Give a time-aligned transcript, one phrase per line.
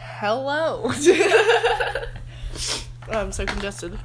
[0.00, 0.92] Hello.
[3.10, 3.98] I'm so congested.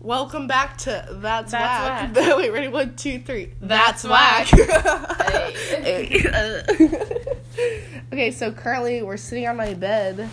[0.00, 2.36] Welcome back to That's, That's Whack.
[2.38, 2.68] Wait, ready?
[2.68, 3.52] One, two, three.
[3.60, 4.46] That's Whack.
[4.46, 6.24] Hey.
[8.12, 10.30] okay, so currently we're sitting on my bed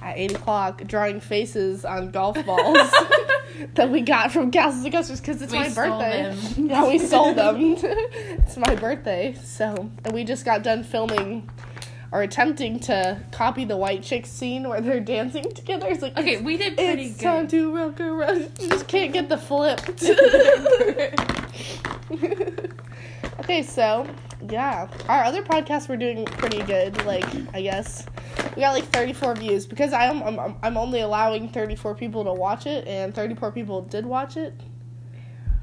[0.00, 2.90] at 8 o'clock drawing faces on golf balls
[3.74, 6.34] that we got from Castles and Coasters because it's We my birthday.
[6.34, 6.68] them.
[6.70, 7.56] Yeah, we sold them.
[7.76, 9.36] it's my birthday.
[9.44, 11.50] So, and we just got done filming
[12.10, 15.86] or attempting to copy the white chicks scene where they're dancing together.
[15.88, 17.50] It's like, Okay, it's, we did pretty it's time good.
[17.50, 18.50] to rock around.
[18.60, 19.80] You just can't get the flip.
[23.40, 24.06] okay, so
[24.48, 27.04] yeah, our other podcasts were doing pretty good.
[27.04, 28.06] Like, I guess
[28.56, 32.66] we got like 34 views because I'm I'm I'm only allowing 34 people to watch
[32.66, 34.54] it, and 34 people did watch it.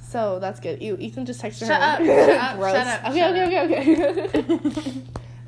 [0.07, 0.81] So that's good.
[0.81, 1.83] You Ethan just texted Shut her.
[1.83, 2.73] up, shut up, gross.
[2.75, 5.01] shut up, Okay, shut okay, okay, okay,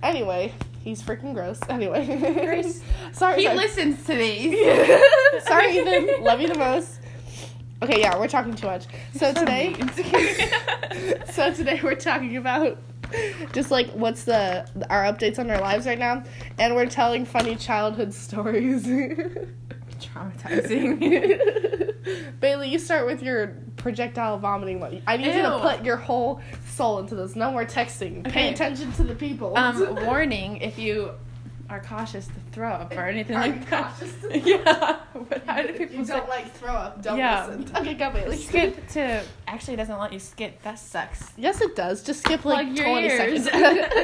[0.03, 0.53] anyway,
[0.87, 1.59] he's freaking gross.
[1.69, 2.05] Anyway,
[3.11, 3.37] sorry.
[3.37, 3.57] He sorry.
[3.57, 4.57] listens to these.
[5.43, 6.23] Sorry, Ethan.
[6.23, 7.01] Love you the most.
[7.83, 8.85] Okay, yeah, we're talking too much.
[9.13, 9.75] So today,
[11.31, 12.79] so today we're talking about
[13.53, 16.23] just like what's the our updates on our lives right now,
[16.57, 18.87] and we're telling funny childhood stories.
[19.99, 21.93] Traumatizing.
[22.39, 25.01] Bailey, you start with your projectile vomiting one.
[25.07, 27.35] I need you to put your whole soul into this.
[27.35, 28.23] No more texting.
[28.29, 29.57] Pay attention to the people.
[29.57, 31.11] um, warning if you
[31.69, 33.93] are cautious to throw up or anything Are like that.
[34.45, 34.99] yeah.
[35.27, 36.13] But how do people you say?
[36.13, 37.47] don't like throw up, don't Yeah.
[37.47, 37.75] listen.
[37.75, 38.37] Okay, go Bailey.
[38.37, 40.61] Skip to actually it doesn't let you skip.
[40.63, 41.29] That sucks.
[41.35, 42.03] Yes, it does.
[42.03, 43.43] Just skip like your 20 ears.
[43.43, 43.47] seconds.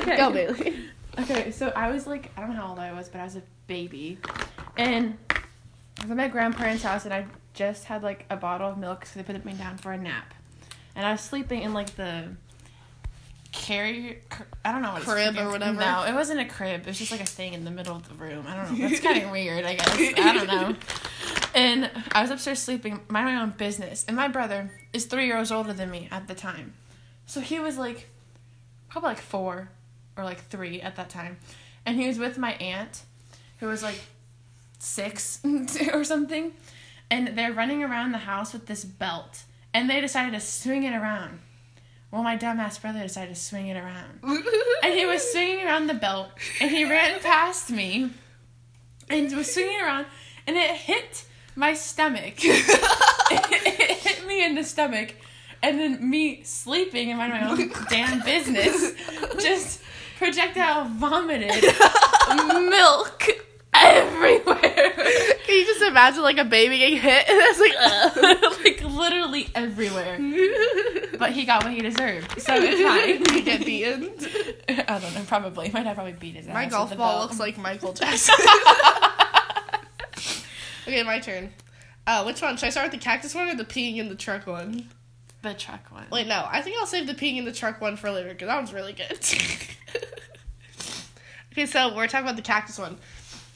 [0.03, 0.17] Okay.
[0.17, 0.75] Go, Bailey.
[1.19, 3.35] Okay, so I was like, I don't know how old I was, but I was
[3.37, 4.17] a baby.
[4.75, 5.17] And
[5.99, 9.05] I was at my grandparents' house and I just had like a bottle of milk
[9.05, 10.33] so they put me down for a nap.
[10.95, 12.29] And I was sleeping in like the
[13.51, 14.17] carrier,
[14.65, 15.79] I don't know what it's Crib or whatever?
[15.79, 16.81] No, it wasn't a crib.
[16.81, 18.45] It was just like a thing in the middle of the room.
[18.47, 18.89] I don't know.
[18.89, 19.97] That's kind of weird, I guess.
[20.17, 20.75] I don't know.
[21.55, 24.03] And I was upstairs sleeping, minding my own business.
[24.07, 26.73] And my brother is three years older than me at the time.
[27.27, 28.09] So he was like,
[28.89, 29.69] probably like four
[30.17, 31.37] or like three at that time.
[31.85, 33.03] And he was with my aunt,
[33.59, 33.99] who was like
[34.83, 35.39] six
[35.93, 36.53] or something.
[37.09, 39.43] And they're running around the house with this belt.
[39.73, 41.39] And they decided to swing it around.
[42.11, 44.19] Well, my dumbass brother decided to swing it around.
[44.83, 46.29] And he was swinging around the belt.
[46.59, 48.11] And he ran past me.
[49.09, 50.07] And was swinging around.
[50.45, 52.33] And it hit my stomach.
[52.43, 55.15] it hit me in the stomach.
[55.61, 58.93] And then me sleeping in my own damn business.
[59.39, 59.81] Just
[60.17, 61.63] projectile vomited
[62.69, 63.23] milk
[63.73, 64.52] everywhere.
[65.45, 68.57] Can you just imagine like a baby getting hit and it's like, uh.
[68.63, 70.17] like literally everywhere.
[71.17, 72.41] But he got what he deserved.
[72.41, 73.35] So it's fine.
[73.35, 74.13] you get beaten.
[74.87, 75.69] I don't know, probably.
[75.71, 76.53] My dad probably beat his ass.
[76.53, 78.35] My golf ball looks like Michael Jackson.
[80.87, 81.51] okay, my turn.
[82.05, 82.57] Uh, which one?
[82.57, 84.89] Should I start with the cactus one or the peeing in the truck one?
[85.43, 86.05] the truck one.
[86.11, 86.47] Wait, no.
[86.49, 88.73] I think I'll save the peeing in the truck one for later because that one's
[88.73, 89.11] really good.
[91.51, 92.97] okay, so we're talking about the cactus one.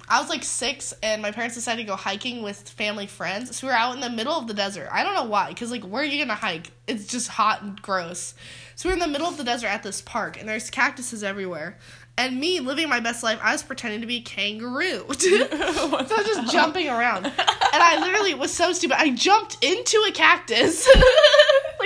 [0.10, 3.56] I was like six, and my parents decided to go hiking with family friends.
[3.56, 4.88] So we were out in the middle of the desert.
[4.92, 6.72] I don't know why, because like, where are you gonna hike?
[6.88, 8.34] It's just hot and gross.
[8.76, 11.78] So we're in the middle of the desert at this park, and there's cactuses everywhere.
[12.20, 15.06] And me living my best life, I was pretending to be a kangaroo.
[15.20, 19.00] so I was just jumping around, and I literally was so stupid.
[19.00, 20.88] I jumped into a cactus,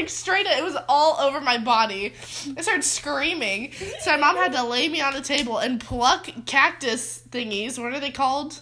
[0.02, 0.48] like straight.
[0.48, 2.14] It was all over my body.
[2.58, 3.72] I started screaming.
[4.00, 7.82] So my mom had to lay me on the table and pluck cactus thingies.
[7.82, 8.62] What are they called?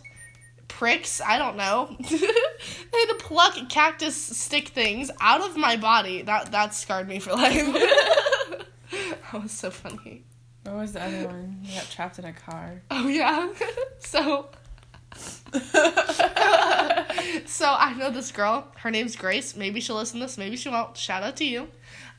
[0.67, 1.21] Pricks?
[1.21, 1.95] I don't know.
[2.09, 6.21] they had to pluck cactus stick things out of my body.
[6.21, 7.73] That that scarred me for life.
[8.91, 10.23] that was so funny.
[10.63, 11.59] What was the other one?
[11.63, 12.81] You got trapped in a car.
[12.91, 13.51] Oh yeah.
[13.99, 14.49] so
[17.45, 18.67] so I know this girl.
[18.77, 19.55] Her name's Grace.
[19.55, 20.37] Maybe she'll listen to this.
[20.37, 20.95] Maybe she won't.
[20.95, 21.67] Shout out to you.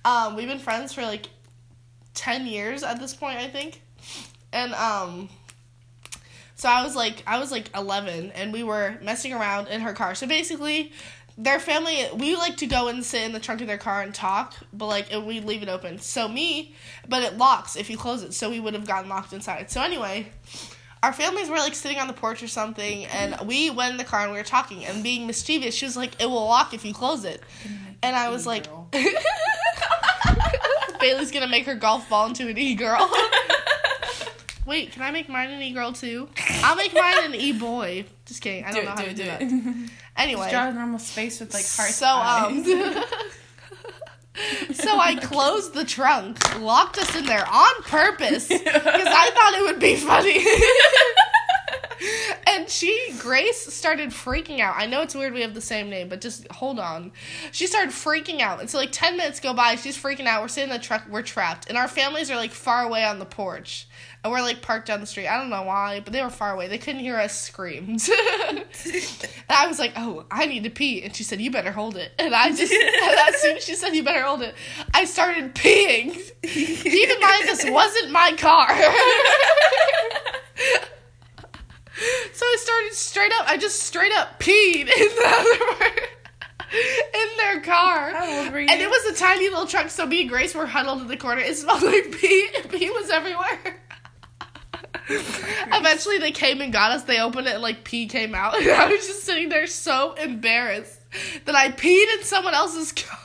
[0.04, 1.26] Um, we've been friends for like
[2.14, 3.82] ten years at this point, I think.
[4.52, 5.28] And um,
[6.56, 9.92] so I was like, I was like eleven, and we were messing around in her
[9.92, 10.14] car.
[10.14, 10.92] So basically.
[11.38, 14.14] Their family, we like to go and sit in the trunk of their car and
[14.14, 15.98] talk, but like we leave it open.
[15.98, 16.74] So me,
[17.08, 18.34] but it locks if you close it.
[18.34, 19.70] So we would have gotten locked inside.
[19.70, 20.26] So anyway,
[21.02, 24.04] our families were like sitting on the porch or something, and we went in the
[24.04, 25.74] car and we were talking and being mischievous.
[25.74, 27.42] She was like, "It will lock if you close it,"
[28.02, 28.66] and I was like,
[31.00, 33.10] "Bailey's gonna make her golf ball into an e girl."
[34.66, 36.28] Wait, can I make mine an e girl too?
[36.62, 38.04] I'll make mine an e boy.
[38.26, 38.64] Just kidding.
[38.64, 39.42] I Do don't know it, how do to it, do do that.
[39.86, 39.90] it.
[40.16, 41.94] Anyway, Just draw a normal space with like hearts.
[41.94, 42.62] so um,
[44.74, 49.62] so I closed the trunk, locked us in there on purpose because I thought it
[49.62, 50.44] would be funny.
[53.30, 54.74] And and Grace started freaking out.
[54.76, 57.12] I know it's weird we have the same name, but just hold on.
[57.52, 59.76] She started freaking out, and so like ten minutes go by.
[59.76, 60.42] She's freaking out.
[60.42, 61.04] We're sitting in the truck.
[61.08, 63.88] We're trapped, and our families are like far away on the porch,
[64.22, 65.28] and we're like parked down the street.
[65.28, 66.68] I don't know why, but they were far away.
[66.68, 67.90] They couldn't hear us scream.
[67.98, 68.64] and
[69.48, 72.12] I was like, "Oh, I need to pee," and she said, "You better hold it."
[72.18, 72.72] And I just
[73.28, 74.54] as soon as she said, "You better hold it,"
[74.94, 76.12] I started peeing.
[76.42, 78.68] Keep in mind, this wasn't my car.
[82.32, 83.48] So I started straight up.
[83.50, 86.06] I just straight up peed in the other
[86.72, 88.12] in their car.
[88.12, 88.68] How old were you?
[88.70, 91.16] And it was a tiny little truck, so me and Grace were huddled in the
[91.16, 91.40] corner.
[91.42, 92.48] It smelled like pee.
[92.70, 93.82] Pee was everywhere.
[95.72, 97.02] Eventually, they came and got us.
[97.02, 98.56] They opened it, and like pee came out.
[98.60, 101.00] And I was just sitting there so embarrassed
[101.44, 103.18] that I peed in someone else's car.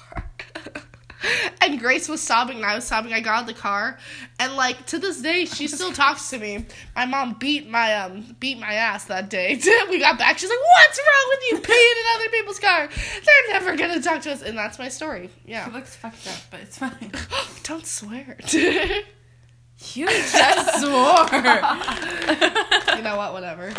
[1.75, 3.11] And Grace was sobbing, and I was sobbing.
[3.11, 3.97] I got out of the car,
[4.39, 6.65] and like to this day, she still talks to me.
[6.95, 9.55] My mom beat my um beat my ass that day.
[9.89, 10.37] we got back.
[10.37, 12.87] She's like, "What's wrong with you peeing in other people's car?
[12.87, 15.29] They're never gonna talk to us." And that's my story.
[15.45, 15.67] Yeah.
[15.67, 17.11] It looks fucked up, but it's fine.
[17.63, 18.37] Don't swear.
[19.93, 21.27] You just swore.
[22.95, 23.33] you know what?
[23.33, 23.73] Whatever.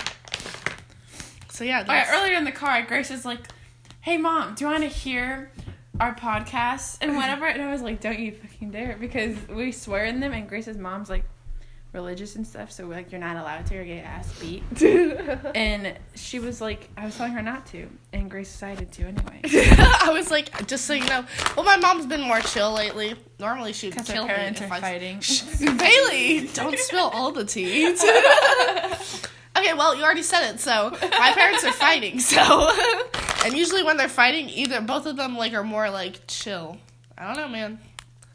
[1.49, 1.79] So yeah.
[1.79, 3.41] All right, earlier in the car, Grace is like,
[4.03, 5.51] "Hey, mom, do you want to hear
[6.01, 10.05] our podcast and whatever?" And I was like, "Don't you fucking dare!" Because we swear
[10.05, 11.25] in them, and Grace's mom's like
[11.93, 14.63] religious and stuff, so like you're not allowed to or get ass beat.
[15.55, 19.41] And she was like, I was telling her not to, and Grace decided to anyway.
[20.03, 21.25] I was like, just so you know.
[21.57, 23.15] Well, my mom's been more chill lately.
[23.39, 25.21] Normally she'd Because kill her parents if are I- fighting.
[25.79, 27.95] Bailey, don't spill all the tea.
[29.59, 30.61] Okay, well, you already said it.
[30.61, 32.21] So my parents are fighting.
[32.21, 32.73] So,
[33.45, 36.79] and usually when they're fighting, either both of them like are more like chill.
[37.17, 37.79] I don't know, man.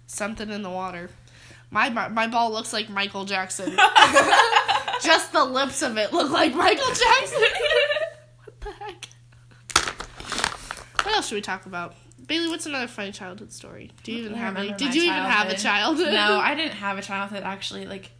[0.07, 1.09] Something in the water.
[1.69, 3.71] My my, my ball looks like Michael Jackson.
[5.01, 7.39] Just the lips of it look like Michael Jackson.
[8.43, 9.09] what the heck?
[11.05, 11.95] What else should we talk about?
[12.27, 13.91] Bailey, what's another funny childhood story?
[14.03, 14.73] Do you even have any?
[14.73, 16.07] Did you even have a childhood.
[16.07, 16.13] childhood?
[16.13, 17.85] no, I didn't have a childhood actually.
[17.85, 18.11] Like,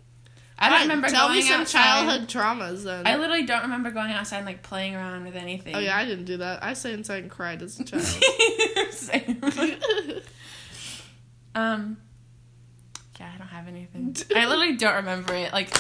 [0.61, 1.83] I don't remember Tell going me some outside.
[1.83, 3.07] childhood traumas then.
[3.07, 5.75] I literally don't remember going outside and like playing around with anything.
[5.75, 6.63] oh yeah, I didn't do that.
[6.63, 8.03] I sat inside and cried as a child.
[8.91, 9.41] Same.
[11.55, 11.97] um.
[13.19, 14.15] Yeah, I don't have anything.
[14.35, 15.53] I literally don't remember it.
[15.53, 15.75] Like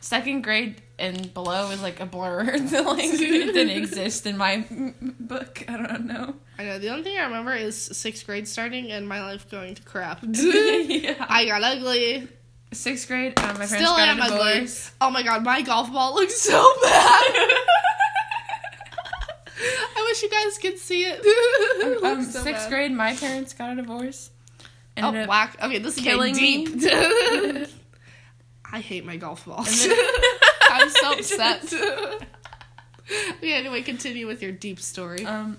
[0.00, 2.44] second grade and below is like a blur.
[2.44, 4.64] like it didn't exist in my
[5.00, 5.64] book.
[5.68, 6.36] I don't know.
[6.58, 6.78] I know.
[6.78, 10.20] The only thing I remember is sixth grade starting and my life going to crap.
[10.22, 11.24] yeah.
[11.28, 12.28] I got ugly.
[12.74, 13.38] Sixth grade.
[13.38, 14.52] Um, my parents Still got am a ugly.
[14.52, 14.90] divorce.
[15.00, 17.32] Oh my god, my golf ball looks so bad.
[19.96, 21.20] I wish you guys could see it.
[21.24, 22.70] It Um, looks so sixth bad.
[22.70, 24.30] grade, my parents got a divorce.
[24.96, 25.56] Oh, Ended up- whack.
[25.62, 26.68] Okay, this is killing deep.
[28.72, 29.82] I hate my golf balls.
[29.84, 29.98] And then-
[30.70, 31.72] I'm so upset.
[31.72, 35.24] okay, anyway, continue with your deep story.
[35.24, 35.58] Um,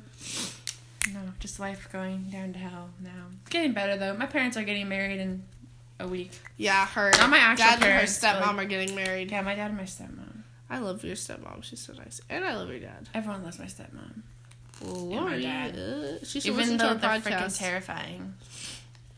[1.14, 3.28] no, just life going down to hell now.
[3.50, 4.16] Getting better though.
[4.18, 5.44] My parents are getting married in
[6.00, 6.32] a week.
[6.58, 9.32] yeah, her Not my actual dad parents, and her stepmom like- are getting married.
[9.32, 10.44] Yeah, my dad and my stepmom.
[10.70, 11.64] I love your stepmom.
[11.64, 12.20] She's so nice.
[12.30, 13.08] And I love your dad.
[13.14, 14.24] Everyone loves my stepmom,
[14.84, 17.58] Lori, uh, she should even listen to though our they're freaking podcast.
[17.60, 18.34] terrifying.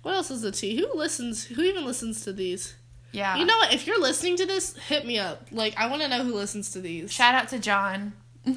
[0.03, 0.77] what else is the tea?
[0.77, 1.45] Who listens?
[1.45, 2.75] Who even listens to these?
[3.11, 3.37] Yeah.
[3.37, 3.73] You know what?
[3.73, 5.47] If you're listening to this, hit me up.
[5.51, 7.11] Like, I want to know who listens to these.
[7.11, 8.13] Shout out to John.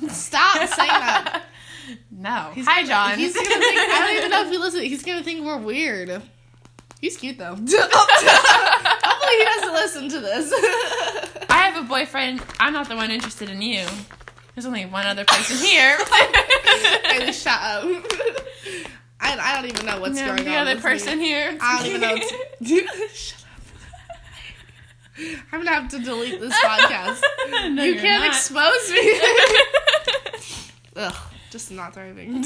[0.09, 1.45] Stop saying that.
[2.13, 2.51] No.
[2.55, 3.19] He's Hi, gonna- John.
[3.19, 3.63] He's gonna think.
[3.81, 4.83] I don't even know if he listens.
[4.85, 6.23] He's gonna think we're weird.
[7.01, 7.55] He's cute though.
[7.57, 10.53] Hopefully, he doesn't listen to this.
[11.49, 12.43] I have a boyfriend.
[12.59, 13.87] I'm not the one interested in you.
[14.55, 15.97] There's only one other person here.
[17.09, 17.85] Bailey, shut up.
[19.23, 20.67] I, I don't even know what's No, going the on.
[20.67, 21.25] other with person me.
[21.25, 21.57] here.
[21.61, 22.15] I don't even know.
[22.15, 23.47] What's, shut up.
[25.53, 27.21] I'm gonna have to delete this podcast.
[27.71, 28.29] No, you can't not.
[28.35, 29.21] expose me.
[30.97, 31.15] Ugh,
[31.51, 32.43] just not thriving.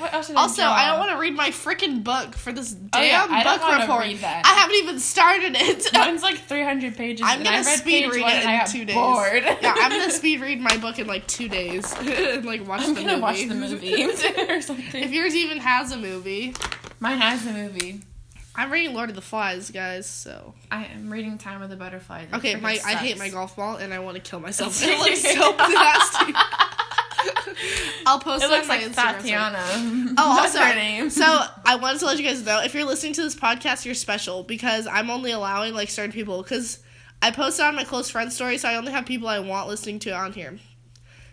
[0.00, 0.62] What else did Also?
[0.62, 4.04] I don't want to read my freaking book for this damn Oh, yeah, book report.
[4.22, 5.92] I haven't even started it.
[5.92, 7.24] Mine's like 300 pages.
[7.28, 8.94] I'm gonna I read speed read it in two days.
[8.96, 9.42] Bored.
[9.44, 12.94] yeah, I'm gonna speed read my book in like two days and like watch I'm
[12.94, 13.20] the movie.
[13.20, 14.04] watch the movie
[14.50, 15.02] or something.
[15.02, 16.54] If yours even has a movie,
[16.98, 18.00] Mine has a movie.
[18.54, 20.06] I'm reading Lord of the Flies, guys.
[20.06, 22.26] So I am reading Time of the Butterfly.
[22.34, 24.82] Okay, my I hate my golf ball and I want to kill myself.
[24.82, 26.34] It looks so nasty.
[28.06, 29.12] I'll post It it looks like Instagram story.
[29.14, 30.14] Tatiana.
[30.18, 31.10] Oh, also, her name.
[31.10, 31.24] so
[31.64, 34.42] I wanted to let you guys know if you're listening to this podcast, you're special
[34.42, 36.80] because I'm only allowing like certain people because
[37.22, 39.98] I posted on my close friend story, so I only have people I want listening
[40.00, 40.58] to on here.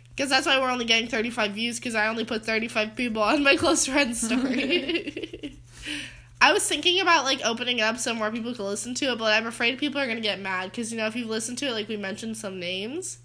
[0.10, 3.44] Because that's why we're only getting 35 views because I only put 35 people on
[3.44, 5.60] my close friend story.
[6.42, 9.18] I was thinking about like opening it up so more people could listen to it,
[9.18, 11.68] but I'm afraid people are gonna get mad because you know if you've listened to
[11.68, 13.20] it, like we mentioned some names,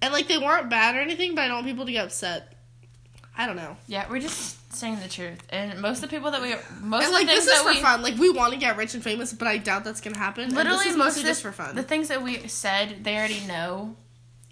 [0.00, 2.52] And like they weren't bad or anything, but I don't want people to get upset.
[3.36, 3.76] I don't know.
[3.86, 7.08] Yeah, we're just saying the truth, and most of the people that we most And
[7.08, 8.02] of like the things this is that for we fun.
[8.02, 10.54] Like we want to get rich and famous, but I doubt that's gonna happen.
[10.54, 11.74] Literally this is mostly of just for fun.
[11.74, 13.96] The things that we said, they already know.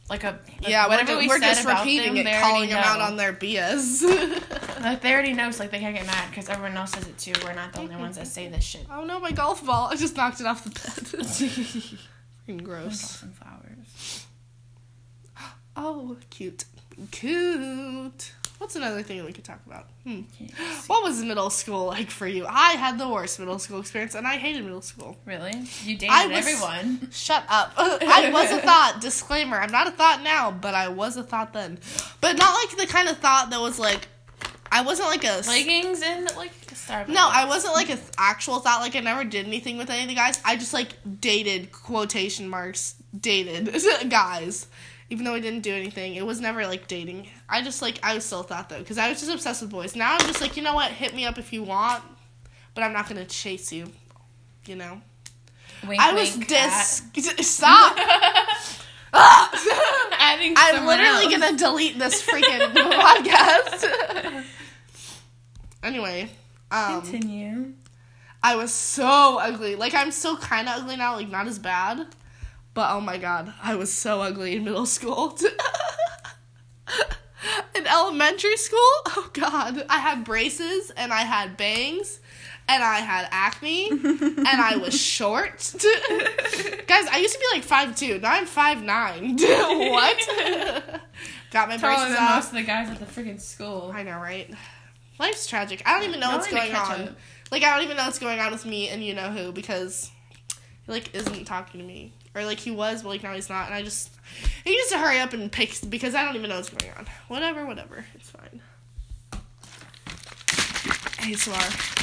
[0.09, 2.79] Like a like yeah, whatever we we're said just about repeating them, it, calling them
[2.79, 4.03] out on their BS.
[4.81, 7.19] Like they already know, so like they can't get mad because everyone else says it
[7.19, 7.33] too.
[7.43, 8.87] We're not the only ones that say this shit.
[8.93, 9.89] oh no, my golf ball!
[9.91, 11.99] I just knocked it off the
[12.47, 12.63] bed.
[12.65, 13.25] Gross.
[13.35, 14.26] Flowers.
[15.77, 16.65] Oh, cute,
[17.11, 18.33] cute.
[18.59, 19.87] What's another thing we could talk about?
[20.05, 20.23] Hmm.
[20.87, 22.47] What was middle school like for you?
[22.49, 25.19] I had the worst middle school experience, and I hated middle school.
[25.27, 25.53] Really?
[25.85, 27.09] You dated I was- everyone.
[27.13, 27.75] Shut up.
[27.77, 28.99] I was a thought.
[29.03, 29.59] Disclaimer.
[29.59, 31.79] I'm not a thought now, but I was a thought then.
[32.23, 34.09] But not like the kind of thought that was like.
[34.73, 35.43] I wasn't like a.
[35.47, 37.09] Leggings and like Starbucks.
[37.09, 38.81] no, I wasn't like an th- actual thought.
[38.81, 40.41] Like I never did anything with any of the guys.
[40.47, 40.89] I just like
[41.21, 43.71] dated quotation marks dated
[44.11, 44.67] guys,
[45.11, 46.15] even though I didn't do anything.
[46.15, 47.29] It was never like dating.
[47.49, 49.95] I just like I still thought though because I was just obsessed with boys.
[49.97, 52.03] Now I'm just like you know what, hit me up if you want,
[52.75, 53.87] but I'm not gonna chase you.
[54.67, 55.01] You know.
[55.87, 57.03] Wink, I was wink, dis.
[57.41, 57.97] Stop.
[59.19, 61.39] I'm literally else.
[61.39, 64.45] gonna delete this freaking podcast.
[65.83, 66.29] anyway,
[66.71, 67.73] um, continue.
[68.43, 69.75] I was so ugly.
[69.77, 72.07] Like I'm still kind of ugly now, like not as bad,
[72.77, 75.35] but oh my god, I was so ugly in middle school.
[77.75, 82.21] in elementary school, oh god, I had braces and I had bangs.
[82.69, 85.73] And I had acne, and I was short.
[86.89, 88.19] Guys, I used to be like five two.
[88.19, 89.37] Now I'm five nine.
[89.39, 90.19] what?
[91.53, 92.35] Got my Taller braces than off.
[92.35, 93.93] most of the guys at the freaking school.
[93.95, 94.53] I know, right?
[95.21, 95.81] Life's tragic.
[95.87, 97.03] I don't even know Y'all what's going on.
[97.03, 97.17] up.
[97.53, 100.11] Like I don't even know what's going on with me and you know who because
[100.87, 102.15] he like isn't talking to me.
[102.37, 103.67] Or like he was, but like now he's not.
[103.67, 104.11] And I just
[104.63, 107.07] he needs to hurry up and pick because I don't even know what's going on.
[107.29, 108.05] Whatever, whatever.
[108.15, 108.61] It's fine.
[111.19, 111.95] Hey, ASMR.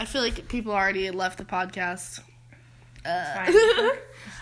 [0.00, 2.20] I feel like people already left the podcast.
[3.04, 3.46] Uh,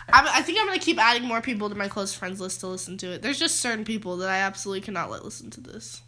[0.09, 2.69] I'm, I think I'm gonna keep adding more people to my close friends list to
[2.69, 3.21] listen to it.
[3.21, 6.01] There's just certain people that I absolutely cannot let listen to this.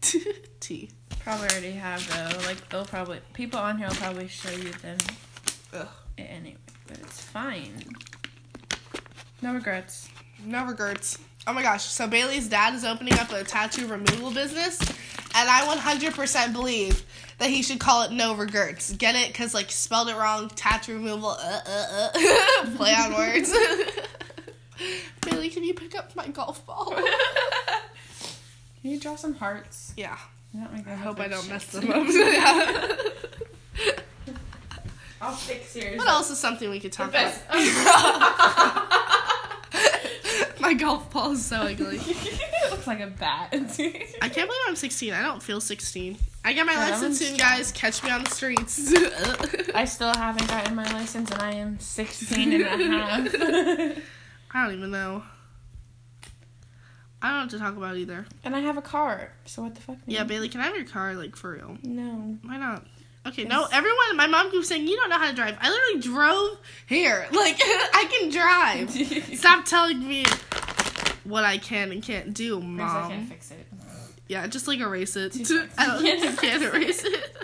[0.60, 0.90] T.
[1.20, 2.46] Probably already have though.
[2.46, 4.96] Like they'll probably people on here will probably show you them
[5.74, 5.88] Ugh.
[6.18, 6.56] Anyway,
[6.86, 7.84] but it's fine.
[9.42, 10.08] No regrets.
[10.44, 11.18] No regrets.
[11.46, 11.84] Oh my gosh.
[11.84, 17.04] So Bailey's dad is opening up a tattoo removal business, and I 100% believe
[17.38, 18.92] that he should call it No Regrets.
[18.92, 19.28] Get it?
[19.28, 20.48] Because, like, spelled it wrong.
[20.48, 21.30] Tattoo removal.
[21.30, 22.70] Uh, uh, uh.
[22.76, 23.52] Play on words.
[25.22, 26.94] Bailey, can you pick up my golf ball?
[28.82, 29.94] Can you draw some hearts?
[29.96, 30.18] yeah.
[30.56, 32.06] I hope I don't mess them up.
[35.24, 35.30] Yeah.
[35.30, 35.98] I'll fix yours.
[35.98, 37.42] What else is something we could talk best.
[37.48, 37.56] about?
[40.60, 41.96] my golf ball is so ugly.
[41.98, 42.40] it
[42.70, 43.48] looks like a bat.
[43.52, 43.68] I can't
[44.48, 45.12] believe I'm 16.
[45.12, 46.16] I don't feel 16.
[46.44, 47.72] I get my Yeah, license I'm soon, guys.
[47.72, 48.92] Catch me on the streets.
[49.74, 52.66] I still haven't gotten my license and I am 16 and a
[52.98, 53.34] half.
[54.52, 55.22] I don't even know.
[57.22, 58.26] I don't know what to talk about either.
[58.44, 59.96] and I have a car, so what the fuck?
[60.06, 60.26] Yeah, man?
[60.28, 61.78] Bailey, can I have your car, like, for real?
[61.82, 62.36] No.
[62.42, 62.86] Why not?
[63.26, 65.56] Okay, no, everyone, my mom keeps saying, you don't know how to drive.
[65.60, 67.26] I literally drove here.
[67.32, 68.90] Like, I can drive.
[69.38, 70.24] Stop telling me
[71.24, 72.80] what I can and can't do, mom.
[72.80, 73.66] I can't fix it.
[74.28, 75.34] Yeah, just like erase it.
[75.78, 77.36] I don't Can't think you can erase erase it.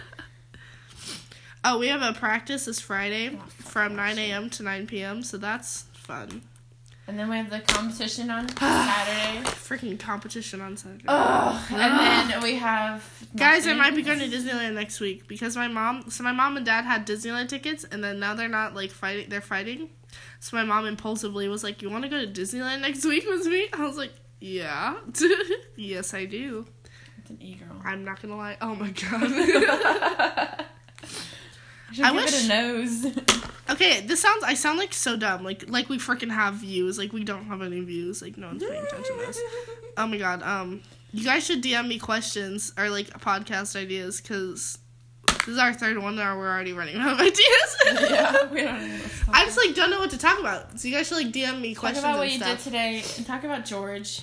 [1.63, 4.49] Oh, we have a practice this Friday Oh, from 9 a.m.
[4.51, 6.41] to 9 p.m., so that's fun.
[7.11, 9.40] And then we have the competition on Saturday.
[9.49, 11.02] Freaking competition on Saturday.
[11.09, 11.61] Ugh.
[11.73, 13.05] And then we have.
[13.35, 16.57] Guys, I might be going to Disneyland next week because my mom, so my mom
[16.57, 19.90] and dad had Disneyland tickets, and then now they're not like fighting, they're fighting.
[20.38, 23.45] So my mom impulsively was like, "You want to go to Disneyland next week with
[23.45, 24.95] me?" I was like, "Yeah,
[25.76, 26.64] yes, I do."
[27.19, 27.76] It's an e-girl.
[27.85, 28.57] I'm not gonna lie.
[28.61, 29.23] Oh my god.
[31.90, 33.07] I should I give wish- it a nose.
[33.81, 34.45] Okay, this sounds.
[34.45, 35.43] I sound like so dumb.
[35.45, 36.99] Like like we freaking have views.
[36.99, 38.21] Like we don't have any views.
[38.23, 39.39] Like no one's paying attention to us.
[39.97, 40.43] Oh my god.
[40.45, 40.83] Um,
[41.13, 44.79] you guys should DM me questions or like podcast ideas because
[45.27, 46.15] this is our third one.
[46.17, 47.77] Now we're already running out of ideas.
[48.09, 48.81] yeah, we don't.
[49.33, 50.79] I just like don't know what to talk about.
[50.81, 52.05] So you guys should like DM me questions.
[52.05, 54.23] Talk about what you did today and talk about George.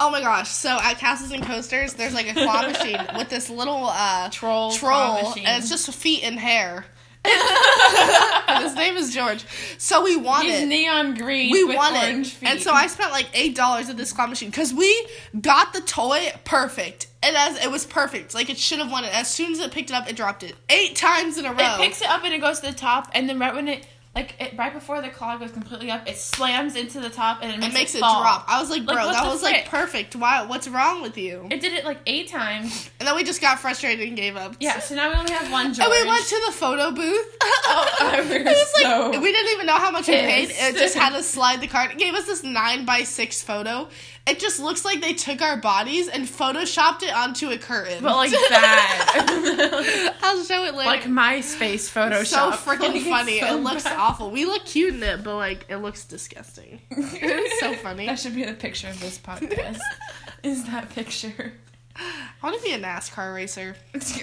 [0.00, 0.48] oh my gosh!
[0.48, 4.70] So at Castles and Coasters, there's like a claw machine with this little uh Troll.
[4.70, 5.44] troll, machine.
[5.44, 6.86] and it's just feet and hair.
[8.62, 9.44] his name is George.
[9.78, 10.66] So we won He's it.
[10.66, 11.50] neon green.
[11.52, 12.48] we won orange it, feet.
[12.48, 15.08] and so I spent like eight dollars at this claw machine because we
[15.40, 19.14] got the toy perfect, and as it was perfect, like it should have won it.
[19.14, 21.74] As soon as it picked it up, it dropped it eight times in a row.
[21.74, 23.86] It picks it up and it goes to the top, and then right when it
[24.14, 27.52] like it, right before the claw goes completely up, it slams into the top and
[27.52, 28.20] it makes It makes it fall.
[28.22, 28.44] drop.
[28.48, 30.16] I was like, Like, bro, what that was like perfect.
[30.16, 30.44] Why?
[30.44, 31.46] What's wrong with you?
[31.50, 32.90] It did it like eight times.
[32.98, 34.56] And then we just got frustrated and gave up.
[34.60, 35.80] Yeah, so now we only have one George.
[35.80, 37.36] And we went to the photo booth.
[37.70, 40.48] Oh, we it was like we didn't even know how much we paid.
[40.50, 41.90] It just had to slide the card.
[41.90, 43.88] It gave us this nine by six photo.
[44.28, 48.02] It just looks like they took our bodies and photoshopped it onto a curtain.
[48.02, 50.14] but like bad.
[50.22, 50.90] I'll show it later.
[50.90, 52.26] like MySpace Photoshop.
[52.26, 53.40] so freaking Like, funny.
[53.40, 53.96] so it looks bad.
[53.98, 54.30] awful.
[54.30, 56.80] We look cute in it, but like it looks disgusting.
[56.90, 58.06] It's so funny.
[58.06, 59.78] That should be the picture of this podcast.
[60.42, 61.52] Is that picture?
[61.96, 63.74] I want to be a NASCAR racer.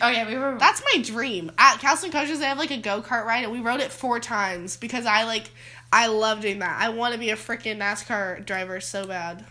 [0.01, 0.55] Oh yeah, we were.
[0.57, 1.51] That's my dream.
[1.57, 4.19] At Calston Coaches, they have like a go kart ride, and we rode it four
[4.21, 5.49] times because I like,
[5.91, 6.79] I love doing that.
[6.81, 9.45] I want to be a freaking NASCAR driver so bad.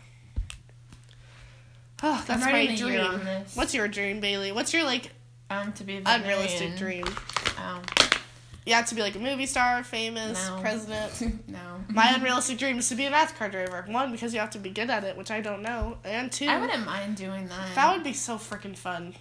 [2.07, 3.21] Oh, that's my dream.
[3.55, 4.53] What's your dream, Bailey?
[4.53, 5.11] What's your like
[5.51, 7.05] um to be a unrealistic dream?
[7.59, 7.81] Oh
[8.67, 10.59] Yeah, to be like a movie star, famous, No.
[10.61, 11.49] president.
[11.49, 11.85] no.
[11.89, 13.85] My unrealistic dream is to be a NASCAR driver.
[13.89, 16.47] One, because you have to be good at it, which I don't know, and two,
[16.47, 17.75] I wouldn't mind doing that.
[17.75, 19.15] that would be so freaking fun.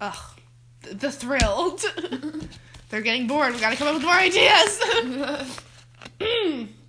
[0.00, 0.14] Ugh,
[0.82, 1.78] Th- the thrill.
[2.88, 3.54] They're getting bored.
[3.54, 4.80] We gotta come up with more ideas.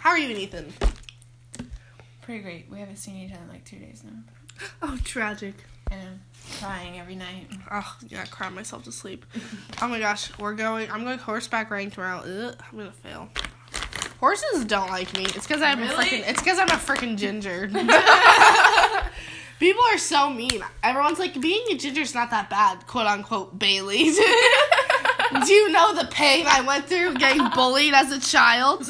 [0.00, 0.72] How are you, Ethan?
[2.22, 2.66] Pretty great.
[2.70, 4.12] We haven't seen each other in like two days now.
[4.82, 5.54] Oh, tragic.
[5.90, 6.20] And I'm
[6.60, 7.46] crying every night.
[7.70, 9.24] Oh, yeah, I cried myself to sleep.
[9.80, 10.90] Oh my gosh, we're going.
[10.90, 12.18] I'm going horseback riding tomorrow.
[12.18, 13.28] Ugh, I'm gonna fail.
[14.20, 15.22] Horses don't like me.
[15.24, 16.04] It's because I'm a Really?
[16.04, 16.28] freaking.
[16.28, 17.68] It's because I'm a freaking ginger.
[19.60, 20.62] People are so mean.
[20.82, 24.04] Everyone's like, being a ginger's not that bad, quote unquote, Bailey.
[25.46, 28.86] Do you know the pain I went through getting bullied as a child?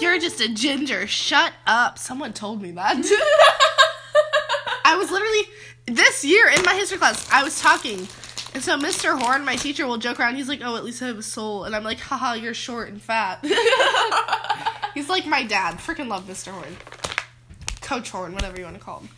[0.00, 1.06] You're just a ginger.
[1.06, 1.98] Shut up.
[1.98, 2.96] Someone told me that.
[4.84, 5.48] I was literally
[5.86, 7.28] this year in my history class.
[7.30, 8.08] I was talking,
[8.54, 9.18] and so Mr.
[9.18, 10.36] Horn, my teacher, will joke around.
[10.36, 12.88] He's like, "Oh, at least I have a soul," and I'm like, "Haha, you're short
[12.88, 13.44] and fat."
[14.94, 15.76] He's like my dad.
[15.78, 16.52] Freaking love Mr.
[16.52, 16.76] Horn,
[17.80, 19.08] Coach Horn, whatever you want to call him.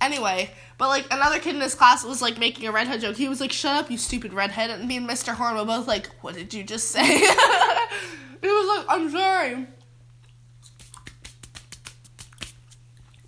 [0.00, 3.16] Anyway, but like another kid in his class was like making a redhead joke.
[3.16, 5.34] He was like, "Shut up, you stupid redhead!" And me and Mr.
[5.34, 9.66] Horn were both like, "What did you just say?" he was like, "I'm sorry."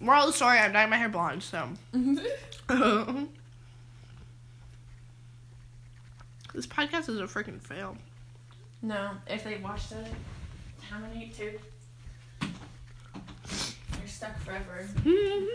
[0.00, 1.68] Moral of the story: I'm dyeing my hair blonde, so.
[6.54, 7.96] this podcast is a freaking fail.
[8.82, 10.06] no, if they watched it,
[10.88, 11.32] how many?
[11.36, 11.52] Two.
[12.42, 14.86] You're stuck forever.
[15.04, 15.48] I'm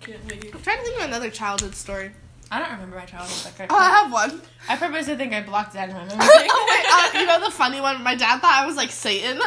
[0.00, 0.62] Can't leave.
[0.62, 2.12] trying to think of another childhood story.
[2.52, 3.52] I don't remember my childhood.
[3.58, 4.42] Like Oh, I I, have one.
[4.68, 6.18] I purposely think I blocked that in my memory.
[6.20, 8.02] oh wait, uh, you know the funny one?
[8.02, 9.38] My dad thought I was like Satan.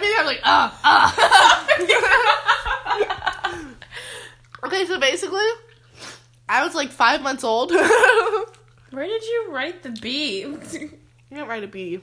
[0.00, 1.66] Mean, I'm like, ah, ah.
[4.64, 5.46] okay, so basically,
[6.48, 7.70] I was like five months old.
[8.90, 10.40] Where did you write the B?
[10.40, 10.58] You
[11.30, 12.00] didn't write a B.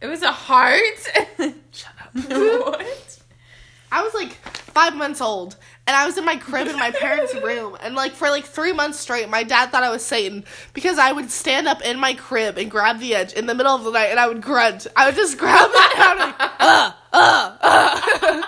[0.00, 0.80] It was a heart.
[1.72, 2.14] Shut up.
[2.14, 3.18] what?
[3.92, 4.36] I was like
[4.74, 5.56] five months old,
[5.86, 8.72] and I was in my crib in my parents' room, and like for like three
[8.72, 12.14] months straight, my dad thought I was Satan because I would stand up in my
[12.14, 14.86] crib and grab the edge in the middle of the night, and I would grunt.
[14.96, 18.42] I would just grab it, and I would like, uh, uh, uh.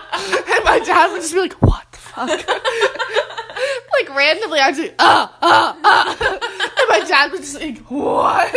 [0.54, 2.28] and my dad would just be like, "What the fuck?"
[3.92, 6.16] like randomly, I'd be, uh, uh, uh.
[6.20, 8.54] and my dad would just be like, "What?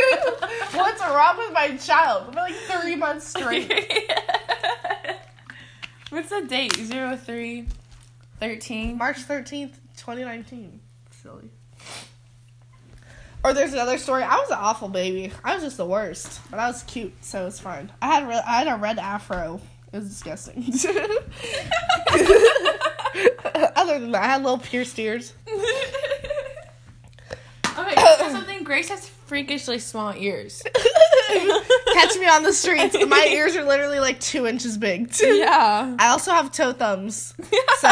[0.73, 3.71] What's wrong with my child?" For like three months straight.
[6.09, 6.75] What's the date?
[6.75, 7.67] Zero three
[8.39, 8.97] thirteen.
[8.97, 10.79] March 13th, 2019.
[11.11, 11.49] Silly.
[13.43, 14.23] Or there's another story.
[14.23, 15.31] I was an awful baby.
[15.43, 16.41] I was just the worst.
[16.49, 17.91] But I was cute, so it was fine.
[18.01, 19.61] I had re- I had a red afro.
[19.93, 20.63] It was disgusting.
[23.75, 25.33] Other than that, I had little pierced ears.
[27.77, 27.95] Okay,
[28.31, 28.63] something.
[28.65, 30.61] Grace has freakishly small ears.
[31.93, 32.95] Catch me on the streets.
[33.07, 35.11] My ears are literally like two inches big.
[35.11, 35.27] Too.
[35.39, 35.95] Yeah.
[35.99, 37.33] I also have toe thumbs.
[37.79, 37.89] So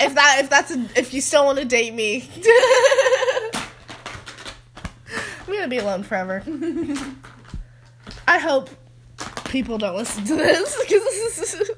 [0.00, 2.28] if that if that's a, if you still want to date me,
[5.46, 6.42] I'm gonna be alone forever.
[8.26, 8.70] I hope
[9.44, 11.02] people don't listen to this because
[11.36, 11.70] this is.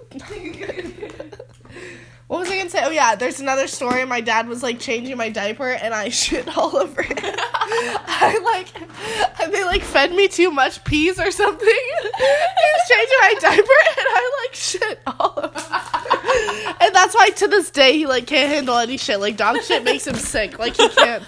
[2.29, 2.81] What was I gonna say?
[2.85, 4.05] Oh yeah, there's another story.
[4.05, 7.19] My dad was like changing my diaper, and I shit all over it.
[7.25, 11.66] I like, they like fed me too much peas or something.
[11.68, 15.52] he was changing my diaper, and I like shit all over.
[15.56, 16.74] it.
[16.80, 19.18] And that's why to this day he like can't handle any shit.
[19.20, 20.58] Like dog shit makes him sick.
[20.58, 21.24] Like he can't.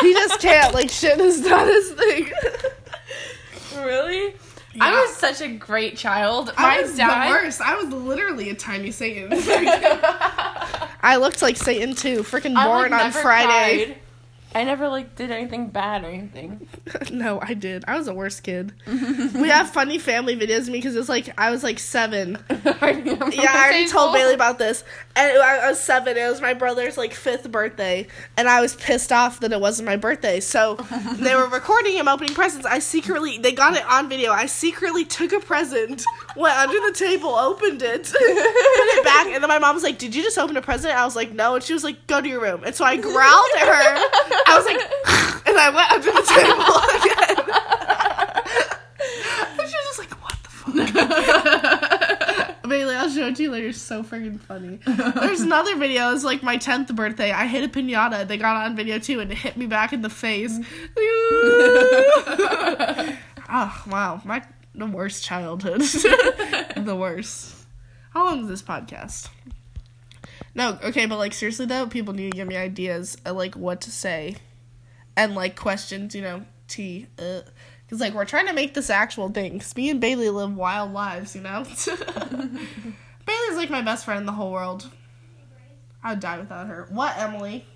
[0.00, 0.74] He just can't.
[0.74, 2.30] Like shit is not his thing.
[3.76, 4.34] Really?
[4.74, 4.84] Yeah.
[4.84, 6.52] I was such a great child.
[6.56, 7.26] I My was dad.
[7.28, 7.60] the worst.
[7.60, 9.28] I was literally a tiny Satan.
[11.02, 12.18] I looked like Satan too.
[12.22, 13.86] Freaking born like, on Friday.
[13.86, 13.98] cried.
[14.54, 16.68] I never like did anything bad or anything.
[17.12, 17.84] no, I did.
[17.88, 18.72] I was the worst kid.
[18.86, 22.38] we have funny family videos of me because it's like I was like seven.
[22.50, 24.84] yeah, I already told Bailey about this.
[25.16, 26.16] And I was seven.
[26.16, 29.86] It was my brother's like fifth birthday, and I was pissed off that it wasn't
[29.86, 30.40] my birthday.
[30.40, 30.74] So
[31.14, 32.66] they were recording him opening presents.
[32.66, 34.32] I secretly they got it on video.
[34.32, 36.04] I secretly took a present,
[36.36, 39.98] went under the table, opened it, put it back, and then my mom was like,
[39.98, 42.20] "Did you just open a present?" I was like, "No," and she was like, "Go
[42.20, 44.41] to your room." And so I growled at her.
[44.46, 44.76] I was like,
[45.46, 47.36] and I went under the table again.
[49.58, 50.88] and she was just like, what the fuck?
[52.68, 53.68] Bailey, I'll show it to you later.
[53.68, 54.78] It's so freaking funny.
[54.86, 56.14] There's another video.
[56.14, 57.30] It's like my 10th birthday.
[57.30, 58.26] I hit a pinata.
[58.26, 60.58] They got on video too, and it hit me back in the face.
[63.48, 64.22] oh, wow.
[64.24, 64.42] My
[64.74, 65.82] the worst childhood.
[65.82, 67.54] the worst.
[68.10, 69.28] How long is this podcast?
[70.54, 73.80] No, okay, but like seriously though, people need to give me ideas of like what
[73.82, 74.36] to say,
[75.16, 76.14] and like questions.
[76.14, 77.06] You know, T.
[77.18, 77.40] Uh,
[77.92, 79.58] Cause like we're trying to make this actual thing.
[79.58, 81.62] Cause me and Bailey live wild lives, you know.
[81.86, 84.88] Bailey's like my best friend in the whole world.
[86.02, 86.86] I'd die without her.
[86.90, 87.66] What, Emily?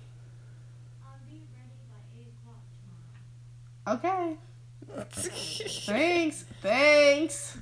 [3.87, 4.37] Okay.
[5.11, 6.45] Thanks.
[6.61, 7.57] Thanks.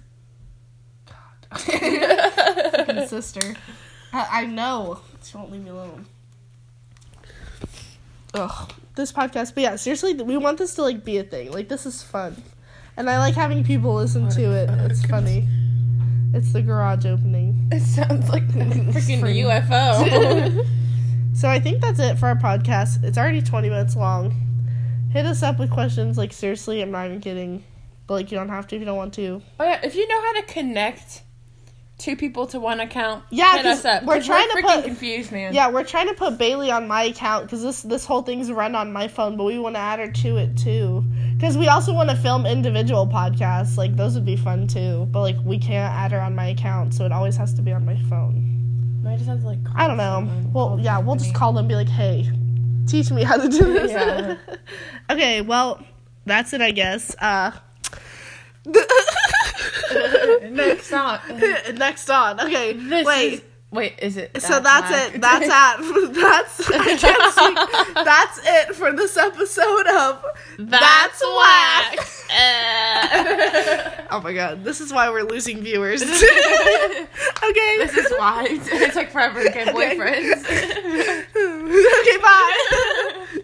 [1.06, 1.60] God.
[2.78, 3.56] Fucking sister.
[4.15, 4.99] I, know.
[5.23, 6.06] She won't leave me alone.
[8.34, 8.73] Ugh.
[8.95, 11.51] This podcast, but yeah, seriously, we want this to like be a thing.
[11.51, 12.41] Like this is fun,
[12.95, 14.69] and I like having people listen to it.
[14.69, 15.45] Oh it's funny.
[16.34, 17.67] It's the garage opening.
[17.73, 20.65] It sounds like a freaking UFO.
[21.36, 23.04] so I think that's it for our podcast.
[23.04, 24.34] It's already twenty minutes long.
[25.12, 26.17] Hit us up with questions.
[26.17, 27.65] Like seriously, I'm not even kidding.
[28.08, 29.41] But like you don't have to if you don't want to.
[29.60, 31.23] oh yeah, if you know how to connect
[31.97, 34.03] two people to one account, Yeah, hit 'cause us up.
[34.03, 35.53] We're trying to freaking put- confused, man.
[35.53, 38.75] Yeah, we're trying to put Bailey on my account because this this whole thing's run
[38.75, 41.03] on my phone, but we want to add her to it too.
[41.38, 45.08] Because we also want to film individual podcasts, like those would be fun too.
[45.12, 47.71] But like we can't add her on my account, so it always has to be
[47.71, 48.51] on my phone.
[49.08, 49.63] I just have to like.
[49.63, 50.27] Call I don't know.
[50.51, 52.29] Well, yeah, the we'll just call them and be like, hey,
[52.88, 53.91] teach me how to do this.
[53.91, 54.36] Yeah.
[55.12, 55.79] okay, well,
[56.25, 57.15] that's it, I guess.
[57.19, 57.51] Uh,
[60.51, 61.19] Next on.
[61.75, 62.39] next on.
[62.41, 63.34] Okay, This wait.
[63.34, 64.41] is- wait, is it?
[64.41, 65.19] So that's it.
[65.21, 65.77] That's at
[66.13, 67.58] that's I can't speak.
[68.05, 70.23] That's it for this episode of
[70.60, 71.97] That's whack.
[72.31, 74.05] Uh.
[74.12, 76.01] Oh my god, this is why we're losing viewers.
[76.03, 76.17] okay.
[77.77, 79.97] this is why it took forever to get Okay.
[79.97, 80.45] boyfriends.
[82.01, 83.41] okay, bye.